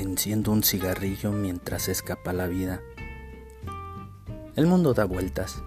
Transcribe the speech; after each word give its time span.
Enciendo 0.00 0.50
un 0.50 0.62
cigarrillo 0.62 1.30
mientras 1.30 1.88
escapa 1.88 2.32
la 2.32 2.46
vida. 2.46 2.80
El 4.56 4.66
mundo 4.66 4.94
da 4.94 5.04
vueltas. 5.04 5.62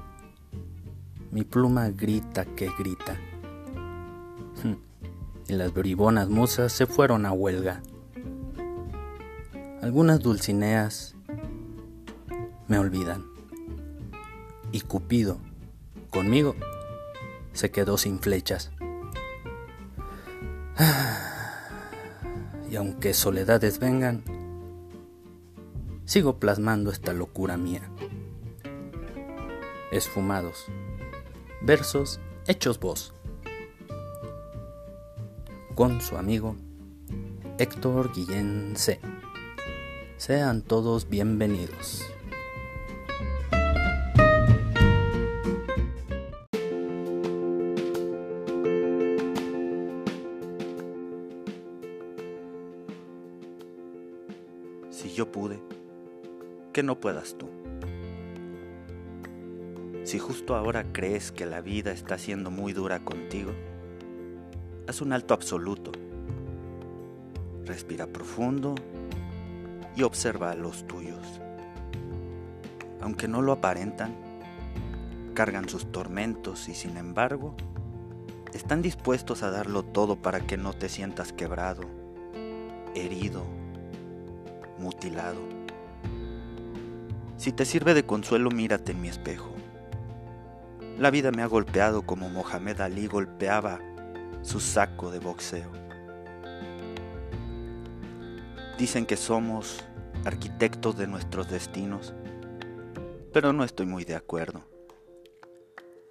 Mi 1.29 1.43
pluma 1.43 1.91
grita 1.91 2.43
que 2.43 2.71
grita. 2.79 3.15
Y 5.47 5.53
las 5.53 5.71
bribonas 5.71 6.29
musas 6.29 6.73
se 6.73 6.87
fueron 6.87 7.27
a 7.27 7.31
huelga. 7.31 7.83
Algunas 9.83 10.19
dulcineas 10.19 11.15
me 12.67 12.79
olvidan. 12.79 13.25
Y 14.71 14.81
Cupido, 14.81 15.37
conmigo, 16.09 16.55
se 17.51 17.69
quedó 17.69 17.99
sin 17.99 18.19
flechas. 18.19 18.71
Y 22.73 22.75
aunque 22.75 23.13
soledades 23.13 23.77
vengan, 23.77 24.23
sigo 26.05 26.39
plasmando 26.39 26.89
esta 26.89 27.13
locura 27.13 27.55
mía. 27.55 27.87
Esfumados. 29.91 30.65
Versos 31.61 32.19
hechos 32.47 32.79
voz. 32.79 33.13
Con 35.75 36.01
su 36.01 36.17
amigo 36.17 36.55
Héctor 37.59 38.11
Guillén 38.11 38.73
C. 38.75 38.99
Sean 40.17 40.63
todos 40.63 41.07
bienvenidos. 41.07 42.12
Si 55.03 55.11
yo 55.11 55.29
pude, 55.29 55.59
que 56.71 56.81
no 56.81 56.97
puedas 57.01 57.37
tú. 57.37 57.49
Si 60.05 60.17
justo 60.17 60.55
ahora 60.55 60.93
crees 60.93 61.33
que 61.33 61.45
la 61.45 61.59
vida 61.59 61.91
está 61.91 62.17
siendo 62.17 62.49
muy 62.49 62.71
dura 62.71 63.03
contigo, 63.03 63.51
haz 64.87 65.01
un 65.01 65.11
alto 65.11 65.33
absoluto. 65.33 65.91
Respira 67.65 68.07
profundo 68.07 68.75
y 69.97 70.03
observa 70.03 70.51
a 70.51 70.55
los 70.55 70.87
tuyos. 70.87 71.41
Aunque 73.01 73.27
no 73.27 73.41
lo 73.41 73.51
aparentan, 73.51 74.15
cargan 75.33 75.67
sus 75.67 75.91
tormentos 75.91 76.69
y 76.69 76.75
sin 76.75 76.95
embargo, 76.95 77.57
están 78.53 78.81
dispuestos 78.81 79.43
a 79.43 79.51
darlo 79.51 79.83
todo 79.83 80.15
para 80.15 80.47
que 80.47 80.55
no 80.55 80.71
te 80.71 80.87
sientas 80.87 81.33
quebrado, 81.33 81.81
herido 82.95 83.43
mutilado. 84.79 85.39
Si 87.37 87.51
te 87.51 87.65
sirve 87.65 87.93
de 87.93 88.05
consuelo, 88.05 88.49
mírate 88.51 88.93
en 88.93 89.01
mi 89.01 89.09
espejo. 89.09 89.51
La 90.97 91.09
vida 91.09 91.31
me 91.31 91.41
ha 91.41 91.47
golpeado 91.47 92.03
como 92.03 92.29
Mohamed 92.29 92.79
Ali 92.79 93.07
golpeaba 93.07 93.79
su 94.43 94.59
saco 94.59 95.11
de 95.11 95.19
boxeo. 95.19 95.71
Dicen 98.77 99.05
que 99.05 99.17
somos 99.17 99.83
arquitectos 100.25 100.97
de 100.97 101.07
nuestros 101.07 101.49
destinos, 101.49 102.13
pero 103.31 103.53
no 103.53 103.63
estoy 103.63 103.87
muy 103.87 104.05
de 104.05 104.15
acuerdo. 104.15 104.63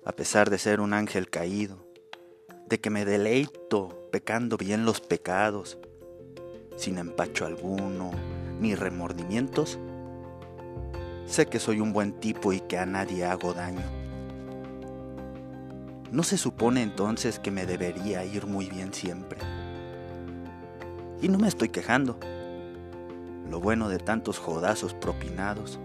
A 0.05 0.13
pesar 0.13 0.51
de 0.51 0.59
ser 0.59 0.81
un 0.81 0.93
ángel 0.93 1.31
caído, 1.31 1.87
de 2.67 2.81
que 2.81 2.91
me 2.91 3.05
deleito 3.05 4.09
pecando 4.11 4.57
bien 4.57 4.85
los 4.85 5.01
pecados, 5.01 5.79
sin 6.77 6.99
empacho 6.99 7.47
alguno, 7.47 8.11
ni 8.63 8.77
remordimientos, 8.77 9.79
sé 11.27 11.47
que 11.47 11.59
soy 11.59 11.81
un 11.81 11.93
buen 11.93 12.13
tipo 12.13 12.53
y 12.53 12.61
que 12.61 12.79
a 12.79 12.87
nadie 12.87 13.27
hago 13.27 13.53
daño. 13.53 13.83
¿No 16.13 16.23
se 16.23 16.39
supone 16.39 16.83
entonces 16.83 17.41
que 17.41 17.51
me 17.51 17.67
debería 17.67 18.25
ir 18.25 18.47
muy 18.47 18.67
bien 18.67 18.95
siempre? 18.95 19.41
Y 21.21 21.29
no 21.29 21.39
me 21.39 21.49
estoy 21.49 21.71
quejando. 21.71 22.19
Lo 23.51 23.61
bueno 23.61 23.89
de 23.89 23.99
tantos 23.99 24.39
jodazos 24.39 24.95
propinados 24.95 25.81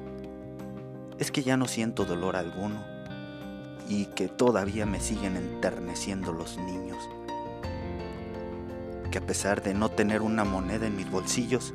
es 1.17 1.31
que 1.31 1.41
ya 1.41 1.57
no 1.57 1.67
siento 1.67 2.05
dolor 2.05 2.35
alguno 2.35 2.83
y 3.89 4.05
que 4.05 4.27
todavía 4.27 4.85
me 4.85 4.99
siguen 4.99 5.35
enterneciendo 5.35 6.31
los 6.31 6.57
niños. 6.57 6.97
Que 9.09 9.17
a 9.17 9.25
pesar 9.25 9.63
de 9.63 9.73
no 9.73 9.89
tener 9.89 10.21
una 10.21 10.43
moneda 10.43 10.85
en 10.85 10.95
mis 10.95 11.09
bolsillos, 11.09 11.73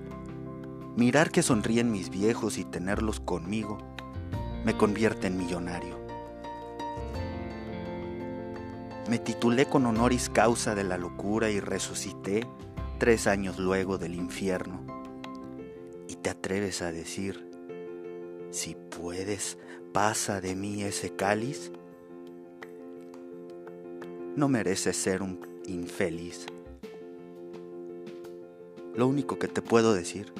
Mirar 0.94 1.30
que 1.30 1.42
sonríen 1.42 1.90
mis 1.90 2.10
viejos 2.10 2.58
y 2.58 2.64
tenerlos 2.64 3.18
conmigo 3.18 3.78
me 4.62 4.76
convierte 4.76 5.26
en 5.26 5.38
millonario. 5.38 5.98
Me 9.08 9.18
titulé 9.18 9.64
con 9.64 9.86
honoris 9.86 10.28
causa 10.28 10.74
de 10.74 10.84
la 10.84 10.98
locura 10.98 11.48
y 11.50 11.60
resucité 11.60 12.46
tres 12.98 13.26
años 13.26 13.58
luego 13.58 13.96
del 13.96 14.14
infierno. 14.14 14.84
Y 16.08 16.16
te 16.16 16.28
atreves 16.28 16.82
a 16.82 16.92
decir, 16.92 17.50
si 18.50 18.74
puedes, 18.74 19.56
pasa 19.94 20.42
de 20.42 20.54
mí 20.54 20.82
ese 20.82 21.16
cáliz. 21.16 21.72
No 24.36 24.46
mereces 24.48 24.98
ser 24.98 25.22
un 25.22 25.40
infeliz. 25.66 26.44
Lo 28.94 29.06
único 29.06 29.38
que 29.38 29.48
te 29.48 29.62
puedo 29.62 29.94
decir 29.94 30.34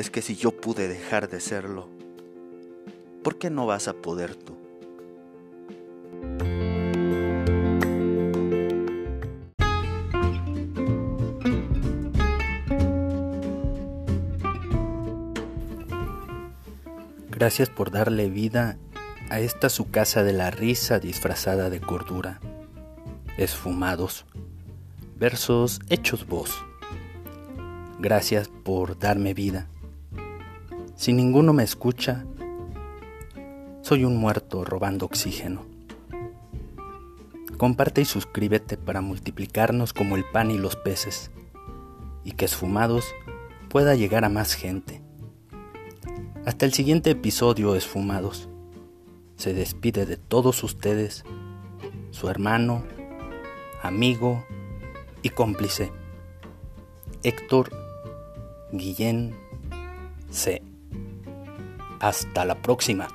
es 0.00 0.08
que 0.10 0.22
si 0.22 0.34
yo 0.34 0.50
pude 0.50 0.88
dejar 0.88 1.28
de 1.28 1.40
serlo, 1.40 1.86
¿por 3.22 3.36
qué 3.36 3.50
no 3.50 3.66
vas 3.66 3.86
a 3.86 3.92
poder 3.92 4.34
tú? 4.34 4.56
Gracias 17.28 17.68
por 17.68 17.90
darle 17.90 18.28
vida 18.28 18.78
a 19.28 19.40
esta 19.40 19.68
su 19.68 19.90
casa 19.90 20.22
de 20.22 20.32
la 20.32 20.50
risa 20.50 20.98
disfrazada 20.98 21.68
de 21.68 21.80
cordura. 21.80 22.40
Esfumados. 23.36 24.24
Versos 25.18 25.80
hechos 25.90 26.26
voz. 26.26 26.64
Gracias 27.98 28.48
por 28.48 28.98
darme 28.98 29.34
vida 29.34 29.68
si 31.00 31.14
ninguno 31.14 31.54
me 31.54 31.62
escucha, 31.62 32.26
soy 33.80 34.04
un 34.04 34.18
muerto 34.18 34.66
robando 34.66 35.06
oxígeno. 35.06 35.64
Comparte 37.56 38.02
y 38.02 38.04
suscríbete 38.04 38.76
para 38.76 39.00
multiplicarnos 39.00 39.94
como 39.94 40.16
el 40.16 40.26
pan 40.26 40.50
y 40.50 40.58
los 40.58 40.76
peces, 40.76 41.30
y 42.22 42.32
que 42.32 42.44
esfumados 42.44 43.06
pueda 43.70 43.94
llegar 43.94 44.26
a 44.26 44.28
más 44.28 44.52
gente. 44.52 45.00
Hasta 46.44 46.66
el 46.66 46.74
siguiente 46.74 47.12
episodio, 47.12 47.74
esfumados. 47.76 48.50
Se 49.36 49.54
despide 49.54 50.04
de 50.04 50.18
todos 50.18 50.62
ustedes, 50.62 51.24
su 52.10 52.28
hermano, 52.28 52.84
amigo 53.82 54.44
y 55.22 55.30
cómplice, 55.30 55.92
Héctor 57.22 57.70
Guillén 58.70 59.34
C. 60.28 60.62
Hasta 62.00 62.44
la 62.44 62.56
próxima. 62.56 63.08